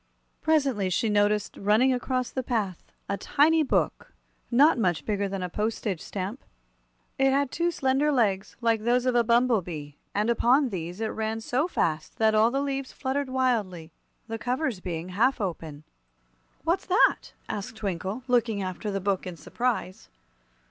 Presently 0.41 0.89
she 0.89 1.09
noticed 1.09 1.57
running 1.57 1.93
across 1.93 2.31
the 2.31 2.41
path 2.41 2.91
a 3.07 3.17
tiny 3.17 3.61
Book, 3.61 4.11
not 4.49 4.79
much 4.79 5.05
bigger 5.05 5.29
than 5.29 5.43
a 5.43 5.47
postage 5.47 6.01
stamp. 6.01 6.43
It 7.19 7.29
had 7.29 7.51
two 7.51 7.69
slender 7.69 8.11
legs, 8.11 8.57
like 8.61 8.81
those 8.81 9.05
of 9.05 9.13
a 9.13 9.23
bumble 9.23 9.61
bee, 9.61 9.99
and 10.15 10.31
upon 10.31 10.69
these 10.69 11.01
it 11.01 11.09
ran 11.09 11.39
so 11.39 11.67
fast 11.67 12.17
that 12.17 12.33
all 12.33 12.49
the 12.49 12.61
leaves 12.63 12.91
fluttered 12.91 13.29
wildly, 13.29 13.91
the 14.27 14.39
covers 14.39 14.79
being 14.79 15.09
half 15.09 15.39
open. 15.39 15.83
"What's 16.63 16.87
that?" 16.87 17.33
asked 17.47 17.75
Twinkle, 17.75 18.23
looking 18.27 18.63
after 18.63 18.89
the 18.89 19.01
book 19.01 19.27
in 19.27 19.37
surprise. 19.37 20.09